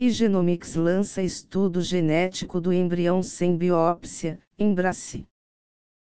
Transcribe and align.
E 0.00 0.10
Genomics 0.10 0.76
lança 0.76 1.20
estudo 1.22 1.82
genético 1.82 2.60
do 2.60 2.72
embrião 2.72 3.20
sem 3.20 3.56
biópsia, 3.56 4.38
Embrace. 4.56 5.26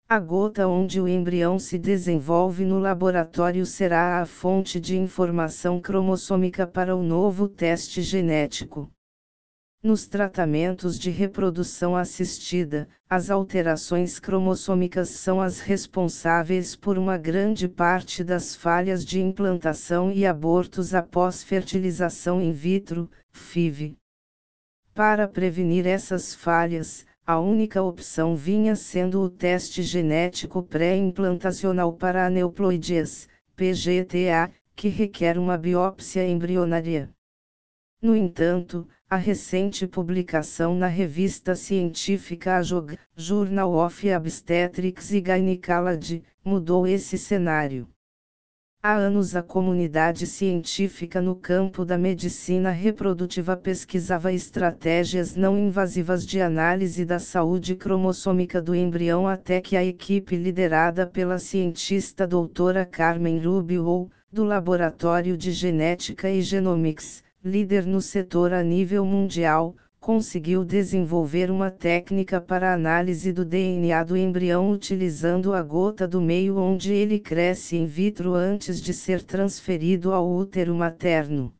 A 0.07 0.19
gota 0.19 0.67
onde 0.67 1.01
o 1.01 1.07
embrião 1.07 1.57
se 1.57 1.79
desenvolve 1.79 2.65
no 2.65 2.77
laboratório 2.77 3.65
será 3.65 4.21
a 4.21 4.27
fonte 4.27 4.79
de 4.79 4.95
informação 4.95 5.81
cromossômica 5.81 6.67
para 6.67 6.95
o 6.95 7.01
novo 7.01 7.47
teste 7.47 8.03
genético. 8.03 8.91
Nos 9.81 10.07
tratamentos 10.07 10.99
de 10.99 11.09
reprodução 11.09 11.95
assistida, 11.95 12.85
as 13.09 13.29
alterações 13.29 14.19
cromossômicas 14.19 15.07
são 15.07 15.39
as 15.39 15.61
responsáveis 15.61 16.75
por 16.75 16.97
uma 16.97 17.17
grande 17.17 17.65
parte 17.69 18.21
das 18.21 18.53
falhas 18.53 19.05
de 19.05 19.21
implantação 19.21 20.11
e 20.11 20.25
abortos 20.25 20.93
após 20.93 21.41
fertilização 21.41 22.41
in 22.41 22.51
vitro, 22.51 23.09
FIV. 23.31 23.95
Para 24.93 25.29
prevenir 25.29 25.87
essas 25.87 26.35
falhas, 26.35 27.05
a 27.25 27.39
única 27.39 27.81
opção 27.81 28.35
vinha 28.35 28.75
sendo 28.75 29.21
o 29.21 29.29
teste 29.29 29.81
genético 29.81 30.61
pré-implantacional 30.61 31.93
para 31.93 32.25
aneuploidias, 32.25 33.29
PGTA, 33.55 34.51
que 34.75 34.89
requer 34.89 35.37
uma 35.37 35.57
biópsia 35.57 36.27
embrionária. 36.27 37.09
No 38.01 38.15
entanto, 38.15 38.87
a 39.09 39.17
recente 39.17 39.85
publicação 39.85 40.73
na 40.73 40.87
revista 40.87 41.53
científica 41.53 42.55
AJOG, 42.55 42.97
Journal 43.13 43.73
of 43.73 44.09
Obstetrics 44.13 45.11
e 45.11 45.19
Gynecology, 45.19 46.23
mudou 46.41 46.87
esse 46.87 47.17
cenário. 47.17 47.89
Há 48.81 48.93
anos 48.93 49.35
a 49.35 49.43
comunidade 49.43 50.25
científica 50.25 51.21
no 51.21 51.35
campo 51.35 51.83
da 51.83 51.97
medicina 51.97 52.71
reprodutiva 52.71 53.57
pesquisava 53.57 54.31
estratégias 54.31 55.35
não 55.35 55.57
invasivas 55.59 56.25
de 56.25 56.39
análise 56.39 57.03
da 57.03 57.19
saúde 57.19 57.75
cromossômica 57.75 58.61
do 58.61 58.73
embrião 58.73 59.27
até 59.27 59.59
que 59.59 59.75
a 59.75 59.83
equipe 59.83 60.37
liderada 60.37 61.05
pela 61.05 61.37
cientista 61.37 62.25
doutora 62.25 62.85
Carmen 62.85 63.45
Rubio, 63.45 64.09
do 64.31 64.45
Laboratório 64.45 65.35
de 65.35 65.51
Genética 65.51 66.29
e 66.29 66.41
Genomics, 66.41 67.21
líder 67.43 67.85
no 67.85 68.01
setor 68.01 68.51
a 68.51 68.61
nível 68.61 69.05
mundial, 69.05 69.75
conseguiu 69.99 70.65
desenvolver 70.65 71.49
uma 71.51 71.71
técnica 71.71 72.41
para 72.41 72.73
análise 72.73 73.31
do 73.31 73.45
DNA 73.45 74.03
do 74.03 74.17
embrião 74.17 74.71
utilizando 74.71 75.53
a 75.53 75.61
gota 75.61 76.07
do 76.07 76.21
meio 76.21 76.57
onde 76.57 76.91
ele 76.91 77.19
cresce 77.19 77.77
in 77.77 77.85
vitro 77.85 78.33
antes 78.33 78.81
de 78.81 78.93
ser 78.93 79.21
transferido 79.23 80.13
ao 80.13 80.29
útero 80.29 80.73
materno. 80.73 81.53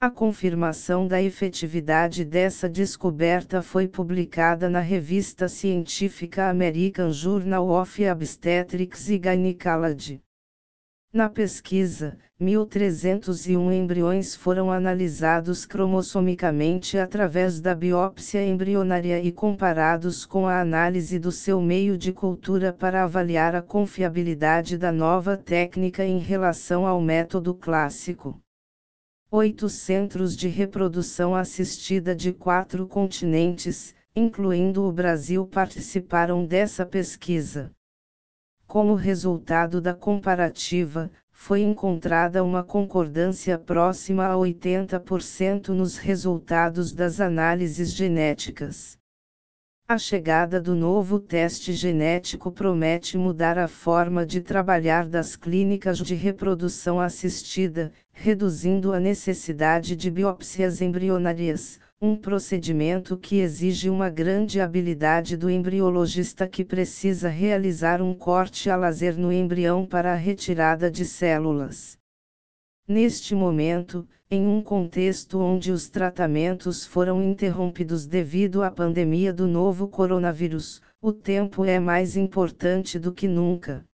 A 0.00 0.10
confirmação 0.10 1.06
da 1.06 1.22
efetividade 1.22 2.24
dessa 2.24 2.68
descoberta 2.68 3.62
foi 3.62 3.86
publicada 3.86 4.68
na 4.68 4.80
revista 4.80 5.48
científica 5.48 6.50
American 6.50 7.12
Journal 7.12 7.68
of 7.68 8.04
Obstetrics 8.08 9.08
e 9.08 9.18
Gynecology. 9.18 10.20
Na 11.12 11.28
pesquisa, 11.28 12.16
1.301 12.40 13.70
embriões 13.70 14.34
foram 14.34 14.72
analisados 14.72 15.66
cromossomicamente 15.66 16.96
através 16.96 17.60
da 17.60 17.74
biópsia 17.74 18.42
embrionária 18.42 19.20
e 19.20 19.30
comparados 19.30 20.24
com 20.24 20.46
a 20.46 20.58
análise 20.58 21.18
do 21.18 21.30
seu 21.30 21.60
meio 21.60 21.98
de 21.98 22.14
cultura 22.14 22.72
para 22.72 23.04
avaliar 23.04 23.54
a 23.54 23.60
confiabilidade 23.60 24.78
da 24.78 24.90
nova 24.90 25.36
técnica 25.36 26.02
em 26.02 26.18
relação 26.18 26.86
ao 26.86 26.98
método 26.98 27.54
clássico. 27.54 28.40
Oito 29.30 29.68
centros 29.68 30.34
de 30.34 30.48
reprodução 30.48 31.34
assistida 31.34 32.16
de 32.16 32.32
quatro 32.32 32.86
continentes, 32.86 33.94
incluindo 34.16 34.82
o 34.84 34.90
Brasil, 34.90 35.46
participaram 35.46 36.46
dessa 36.46 36.86
pesquisa. 36.86 37.70
Como 38.72 38.94
resultado 38.94 39.82
da 39.82 39.92
comparativa, 39.92 41.10
foi 41.30 41.60
encontrada 41.60 42.42
uma 42.42 42.64
concordância 42.64 43.58
próxima 43.58 44.24
a 44.24 44.34
80% 44.34 45.68
nos 45.68 45.98
resultados 45.98 46.90
das 46.90 47.20
análises 47.20 47.92
genéticas. 47.92 48.98
A 49.86 49.98
chegada 49.98 50.58
do 50.58 50.74
novo 50.74 51.20
teste 51.20 51.74
genético 51.74 52.50
promete 52.50 53.18
mudar 53.18 53.58
a 53.58 53.68
forma 53.68 54.24
de 54.24 54.40
trabalhar 54.40 55.06
das 55.06 55.36
clínicas 55.36 55.98
de 55.98 56.14
reprodução 56.14 56.98
assistida, 56.98 57.92
reduzindo 58.10 58.94
a 58.94 58.98
necessidade 58.98 59.94
de 59.94 60.10
biópsias 60.10 60.80
embrionárias, 60.80 61.78
um 62.04 62.16
procedimento 62.16 63.16
que 63.16 63.38
exige 63.38 63.88
uma 63.88 64.10
grande 64.10 64.60
habilidade 64.60 65.36
do 65.36 65.48
embriologista 65.48 66.48
que 66.48 66.64
precisa 66.64 67.28
realizar 67.28 68.02
um 68.02 68.12
corte 68.12 68.68
a 68.68 68.74
laser 68.74 69.16
no 69.16 69.32
embrião 69.32 69.86
para 69.86 70.12
a 70.12 70.16
retirada 70.16 70.90
de 70.90 71.04
células. 71.04 71.96
Neste 72.88 73.36
momento, 73.36 74.04
em 74.28 74.44
um 74.44 74.60
contexto 74.60 75.38
onde 75.38 75.70
os 75.70 75.88
tratamentos 75.88 76.84
foram 76.84 77.22
interrompidos 77.22 78.04
devido 78.04 78.64
à 78.64 78.70
pandemia 78.72 79.32
do 79.32 79.46
novo 79.46 79.86
coronavírus, 79.86 80.82
o 81.00 81.12
tempo 81.12 81.64
é 81.64 81.78
mais 81.78 82.16
importante 82.16 82.98
do 82.98 83.12
que 83.12 83.28
nunca. 83.28 83.84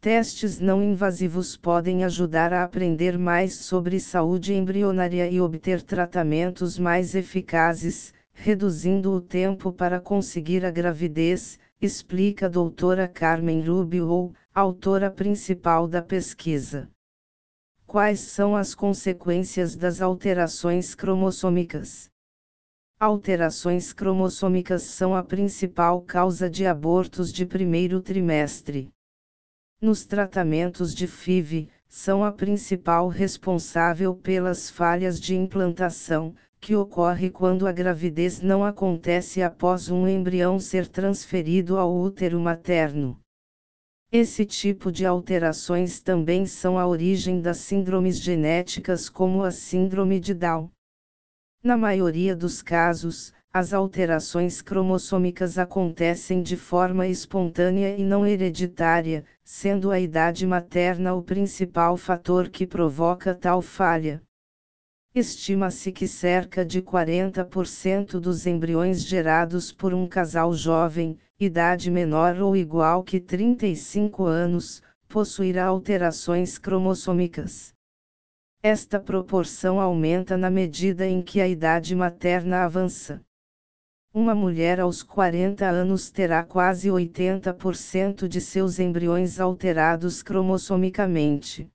Testes 0.00 0.58
não 0.58 0.82
invasivos 0.82 1.58
podem 1.58 2.04
ajudar 2.04 2.54
a 2.54 2.64
aprender 2.64 3.18
mais 3.18 3.56
sobre 3.56 4.00
saúde 4.00 4.54
embrionária 4.54 5.28
e 5.28 5.42
obter 5.42 5.82
tratamentos 5.82 6.78
mais 6.78 7.14
eficazes, 7.14 8.14
reduzindo 8.32 9.12
o 9.12 9.20
tempo 9.20 9.70
para 9.70 10.00
conseguir 10.00 10.64
a 10.64 10.70
gravidez, 10.70 11.58
explica 11.78 12.46
a 12.46 12.48
doutora 12.48 13.06
Carmen 13.06 13.60
Rubio, 13.60 14.32
autora 14.54 15.10
principal 15.10 15.86
da 15.86 16.00
pesquisa. 16.00 16.88
Quais 17.86 18.20
são 18.20 18.56
as 18.56 18.74
consequências 18.74 19.76
das 19.76 20.00
alterações 20.00 20.94
cromossômicas? 20.94 22.08
Alterações 22.98 23.92
cromossômicas 23.92 24.82
são 24.82 25.14
a 25.14 25.22
principal 25.22 26.00
causa 26.00 26.48
de 26.48 26.64
abortos 26.64 27.30
de 27.30 27.44
primeiro 27.44 28.00
trimestre 28.00 28.90
nos 29.80 30.04
tratamentos 30.04 30.94
de 30.94 31.06
FIV, 31.06 31.68
são 31.88 32.22
a 32.22 32.30
principal 32.30 33.08
responsável 33.08 34.14
pelas 34.14 34.68
falhas 34.68 35.18
de 35.18 35.34
implantação, 35.34 36.34
que 36.60 36.76
ocorre 36.76 37.30
quando 37.30 37.66
a 37.66 37.72
gravidez 37.72 38.40
não 38.42 38.62
acontece 38.62 39.42
após 39.42 39.88
um 39.88 40.06
embrião 40.06 40.60
ser 40.60 40.86
transferido 40.86 41.78
ao 41.78 41.96
útero 41.96 42.38
materno. 42.38 43.18
Esse 44.12 44.44
tipo 44.44 44.92
de 44.92 45.06
alterações 45.06 46.00
também 46.00 46.44
são 46.44 46.78
a 46.78 46.86
origem 46.86 47.40
das 47.40 47.58
síndromes 47.58 48.20
genéticas 48.20 49.08
como 49.08 49.42
a 49.42 49.50
síndrome 49.50 50.20
de 50.20 50.34
Down. 50.34 50.70
Na 51.62 51.76
maioria 51.76 52.36
dos 52.36 52.60
casos, 52.60 53.32
as 53.52 53.74
alterações 53.74 54.62
cromossômicas 54.62 55.58
acontecem 55.58 56.40
de 56.40 56.56
forma 56.56 57.08
espontânea 57.08 57.96
e 57.96 58.04
não 58.04 58.24
hereditária, 58.24 59.24
sendo 59.42 59.90
a 59.90 59.98
idade 59.98 60.46
materna 60.46 61.14
o 61.14 61.22
principal 61.22 61.96
fator 61.96 62.48
que 62.48 62.64
provoca 62.64 63.34
tal 63.34 63.60
falha. 63.60 64.22
Estima-se 65.12 65.90
que 65.90 66.06
cerca 66.06 66.64
de 66.64 66.80
40% 66.80 68.20
dos 68.20 68.46
embriões 68.46 69.02
gerados 69.02 69.72
por 69.72 69.92
um 69.92 70.06
casal 70.06 70.54
jovem, 70.54 71.18
idade 71.40 71.90
menor 71.90 72.36
ou 72.40 72.56
igual 72.56 73.02
que 73.02 73.18
35 73.18 74.26
anos, 74.26 74.80
possuirá 75.08 75.66
alterações 75.66 76.56
cromossômicas. 76.56 77.74
Esta 78.62 79.00
proporção 79.00 79.80
aumenta 79.80 80.36
na 80.36 80.50
medida 80.50 81.04
em 81.04 81.20
que 81.20 81.40
a 81.40 81.48
idade 81.48 81.96
materna 81.96 82.62
avança. 82.62 83.20
Uma 84.12 84.34
mulher 84.34 84.80
aos 84.80 85.04
40 85.04 85.64
anos 85.64 86.10
terá 86.10 86.42
quase 86.42 86.88
80% 86.88 88.26
de 88.26 88.40
seus 88.40 88.80
embriões 88.80 89.38
alterados 89.38 90.20
cromossomicamente. 90.20 91.70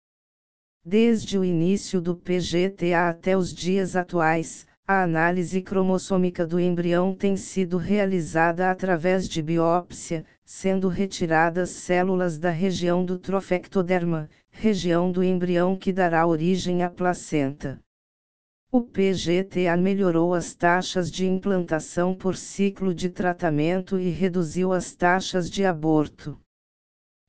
Desde 0.84 1.40
o 1.40 1.46
início 1.46 2.02
do 2.02 2.14
PGTA 2.14 3.08
até 3.08 3.38
os 3.38 3.54
dias 3.54 3.96
atuais, 3.96 4.68
a 4.86 5.02
análise 5.02 5.62
cromossômica 5.62 6.46
do 6.46 6.60
embrião 6.60 7.16
tem 7.16 7.38
sido 7.38 7.78
realizada 7.78 8.70
através 8.70 9.30
de 9.30 9.42
biópsia, 9.42 10.26
sendo 10.44 10.90
retiradas 10.90 11.70
células 11.70 12.38
da 12.38 12.50
região 12.50 13.06
do 13.06 13.18
trofectoderma, 13.18 14.30
região 14.52 15.10
do 15.10 15.24
embrião 15.24 15.78
que 15.78 15.94
dará 15.94 16.28
origem 16.28 16.84
à 16.84 16.90
placenta. 16.90 17.80
O 18.78 18.82
PGTA 18.82 19.78
melhorou 19.78 20.34
as 20.34 20.54
taxas 20.54 21.10
de 21.10 21.26
implantação 21.26 22.14
por 22.14 22.36
ciclo 22.36 22.94
de 22.94 23.10
tratamento 23.10 23.98
e 23.98 24.10
reduziu 24.10 24.74
as 24.74 24.94
taxas 24.94 25.50
de 25.50 25.64
aborto. 25.64 26.38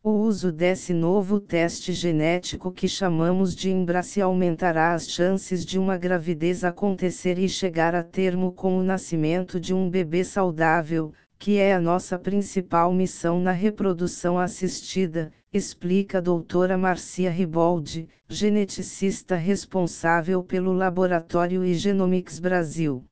O 0.03 0.11
uso 0.11 0.51
desse 0.51 0.93
novo 0.93 1.39
teste 1.39 1.93
genético 1.93 2.73
que 2.73 2.89
chamamos 2.89 3.55
de 3.55 3.71
Embrace 3.71 4.21
aumentará 4.21 4.93
as 4.93 5.09
chances 5.09 5.65
de 5.65 5.79
uma 5.79 5.97
gravidez 5.97 6.65
acontecer 6.65 7.39
e 7.39 7.49
chegar 7.49 7.95
a 7.95 8.03
termo 8.03 8.51
com 8.51 8.77
o 8.77 8.83
nascimento 8.83 9.61
de 9.61 9.73
um 9.73 9.89
bebê 9.89 10.25
saudável, 10.25 11.13
que 11.39 11.59
é 11.59 11.73
a 11.73 11.81
nossa 11.81 12.19
principal 12.19 12.93
missão 12.93 13.39
na 13.39 13.53
reprodução 13.53 14.37
assistida, 14.37 15.31
explica 15.57 16.19
a 16.19 16.21
doutora 16.21 16.77
Marcia 16.77 17.31
Riboldi, 17.31 18.09
geneticista 18.29 19.35
responsável 19.35 20.43
pelo 20.43 20.73
laboratório 20.73 21.65
Igenomics 21.65 22.39
Brasil. 22.39 23.05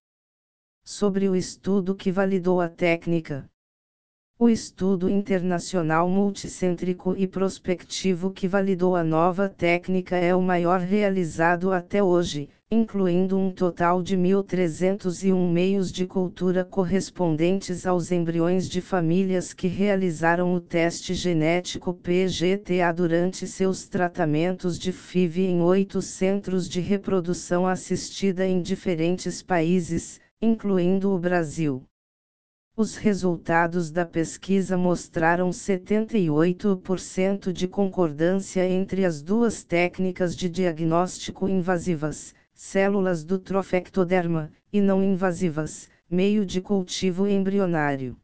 Sobre 0.85 1.29
o 1.29 1.35
estudo 1.35 1.95
que 1.95 2.13
validou 2.13 2.61
a 2.61 2.69
técnica. 2.69 3.49
O 4.39 4.49
estudo 4.49 5.09
internacional 5.09 6.09
multicêntrico 6.09 7.15
e 7.17 7.27
prospectivo 7.27 8.31
que 8.31 8.47
validou 8.47 8.95
a 8.95 9.03
nova 9.03 9.49
técnica 9.49 10.17
é 10.17 10.35
o 10.35 10.43
maior 10.43 10.81
realizado 10.81 11.73
até 11.73 12.03
hoje, 12.03 12.51
incluindo 12.75 13.39
um 13.39 13.53
total 13.53 14.03
de 14.03 14.17
1.301 14.17 15.49
meios 15.49 15.93
de 15.93 16.09
cultura 16.09 16.65
correspondentes 16.65 17.87
aos 17.87 18.11
embriões 18.11 18.69
de 18.69 18.81
famílias 18.81 19.53
que 19.53 19.69
realizaram 19.69 20.53
o 20.53 20.61
teste 20.61 21.15
genético 21.15 21.95
PGTA 21.95 22.93
durante 22.93 23.47
seus 23.47 23.87
tratamentos 23.87 24.77
de 24.77 24.91
FIV 24.91 25.47
em 25.47 25.63
oito 25.63 26.03
centros 26.03 26.69
de 26.69 26.81
reprodução 26.81 27.65
assistida 27.65 28.45
em 28.45 28.61
diferentes 28.61 29.41
países, 29.41 30.19
incluindo 30.43 31.13
o 31.13 31.19
Brasil. 31.19 31.85
Os 32.77 32.97
resultados 32.97 33.93
da 33.93 34.05
pesquisa 34.05 34.77
mostraram 34.77 35.51
78% 35.51 37.53
de 37.53 37.69
concordância 37.69 38.69
entre 38.69 39.05
as 39.05 39.23
duas 39.23 39.63
técnicas 39.63 40.35
de 40.35 40.49
diagnóstico 40.49 41.49
invasivas, 41.49 42.35
células 42.55 43.25
do 43.25 43.39
trofectoderma, 43.39 44.51
e 44.73 44.81
não 44.81 45.03
invasivas, 45.03 45.91
meio 46.09 46.47
de 46.47 46.61
cultivo 46.61 47.27
embrionário. 47.27 48.17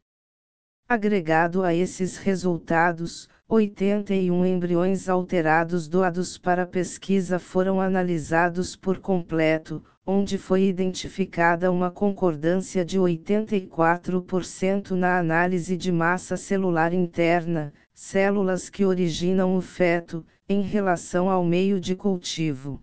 Agregado 0.87 1.63
a 1.63 1.73
esses 1.73 2.17
resultados, 2.17 3.29
81 3.47 4.45
embriões 4.45 5.09
alterados 5.09 5.87
doados 5.87 6.37
para 6.37 6.65
pesquisa 6.65 7.37
foram 7.37 7.81
analisados 7.81 8.75
por 8.77 8.99
completo, 8.99 9.83
onde 10.05 10.37
foi 10.37 10.63
identificada 10.63 11.69
uma 11.71 11.91
concordância 11.91 12.83
de 12.83 12.97
84% 12.97 14.91
na 14.91 15.19
análise 15.19 15.75
de 15.77 15.91
massa 15.91 16.35
celular 16.37 16.93
interna, 16.93 17.73
células 17.93 18.69
que 18.69 18.85
originam 18.85 19.55
o 19.55 19.61
feto, 19.61 20.25
em 20.47 20.61
relação 20.61 21.29
ao 21.29 21.43
meio 21.43 21.79
de 21.79 21.95
cultivo. 21.95 22.81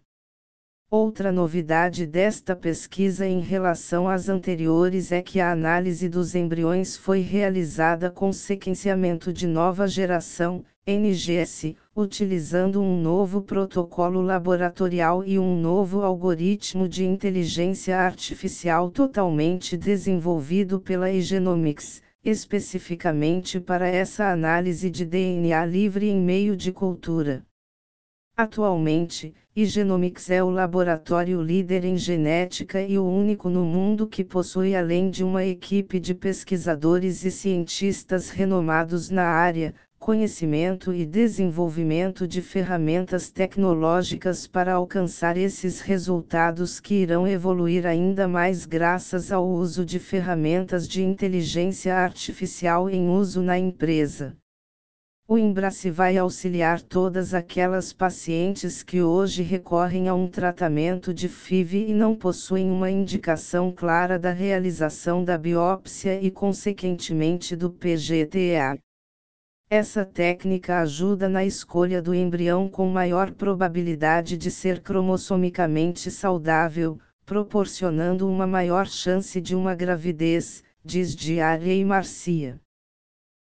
Outra 0.91 1.31
novidade 1.31 2.07
desta 2.07 2.57
pesquisa 2.57 3.27
em 3.27 3.41
relação 3.41 4.09
às 4.09 4.31
anteriores 4.31 5.13
é 5.13 5.21
que 5.21 5.39
a 5.39 5.53
análise 5.53 6.09
dos 6.09 6.35
embriões 6.35 6.97
foi 6.97 7.21
realizada 7.21 8.11
com 8.11 8.33
sequenciamento 8.33 9.31
de 9.31 9.47
nova 9.47 9.87
geração, 9.87 10.65
NGS, 10.87 11.77
utilizando 11.95 12.81
um 12.81 12.99
novo 13.03 13.43
protocolo 13.43 14.23
laboratorial 14.23 15.23
e 15.23 15.39
um 15.39 15.61
novo 15.61 16.01
algoritmo 16.01 16.89
de 16.89 17.05
inteligência 17.05 17.99
artificial 17.99 18.91
totalmente 18.91 19.77
desenvolvido 19.77 20.81
pela 20.81 21.11
Igenomics, 21.11 22.01
especificamente 22.25 23.61
para 23.61 23.87
essa 23.87 24.33
análise 24.33 24.89
de 24.89 25.05
DNA 25.05 25.67
livre 25.67 26.09
em 26.09 26.19
meio 26.19 26.57
de 26.57 26.73
cultura. 26.73 27.45
Atualmente, 28.41 29.35
Igenomics 29.57 30.31
é 30.31 30.41
o 30.45 30.49
laboratório 30.49 31.43
líder 31.43 31.85
em 31.85 31.97
genética 31.97 32.81
e 32.81 32.97
o 32.97 33.05
único 33.05 33.49
no 33.51 33.65
mundo 33.65 34.07
que 34.07 34.23
possui 34.23 34.77
além 34.77 35.11
de 35.11 35.25
uma 35.25 35.45
equipe 35.45 35.99
de 35.99 36.15
pesquisadores 36.15 37.25
e 37.25 37.33
cientistas 37.33 38.31
renomados 38.31 39.11
na 39.11 39.25
área, 39.25 39.75
conhecimento 39.99 40.95
e 40.95 41.05
desenvolvimento 41.05 42.29
de 42.29 42.41
ferramentas 42.41 43.29
tecnológicas 43.29 44.47
para 44.47 44.75
alcançar 44.75 45.37
esses 45.37 45.81
resultados 45.81 46.79
que 46.79 46.95
irão 46.95 47.27
evoluir 47.27 47.85
ainda 47.89 48.29
mais 48.29 48.65
graças 48.65 49.33
ao 49.33 49.45
uso 49.45 49.85
de 49.85 49.99
ferramentas 49.99 50.87
de 50.87 51.03
inteligência 51.03 51.93
artificial 51.93 52.89
em 52.89 53.09
uso 53.09 53.43
na 53.43 53.59
empresa. 53.59 54.37
O 55.31 55.37
Embrace 55.37 55.91
vai 55.91 56.17
auxiliar 56.17 56.81
todas 56.81 57.35
aquelas 57.35 57.93
pacientes 57.93 58.83
que 58.83 59.03
hoje 59.03 59.43
recorrem 59.43 60.09
a 60.09 60.15
um 60.15 60.27
tratamento 60.27 61.13
de 61.13 61.29
FIV 61.29 61.91
e 61.91 61.93
não 61.93 62.17
possuem 62.17 62.71
uma 62.71 62.91
indicação 62.91 63.71
clara 63.71 64.19
da 64.19 64.33
realização 64.33 65.23
da 65.23 65.37
biópsia 65.37 66.19
e 66.19 66.31
consequentemente 66.31 67.55
do 67.55 67.71
PGTA. 67.71 68.79
Essa 69.69 70.03
técnica 70.03 70.81
ajuda 70.81 71.29
na 71.29 71.45
escolha 71.45 72.01
do 72.01 72.15
embrião 72.15 72.67
com 72.67 72.89
maior 72.89 73.31
probabilidade 73.31 74.35
de 74.35 74.51
ser 74.51 74.81
cromossomicamente 74.81 76.11
saudável, 76.11 76.99
proporcionando 77.27 78.27
uma 78.27 78.47
maior 78.47 78.87
chance 78.87 79.43
de 79.43 79.55
uma 79.55 79.75
gravidez, 79.75 80.65
diz 80.83 81.15
Diária 81.15 81.75
e 81.75 81.85
Marcia. 81.85 82.59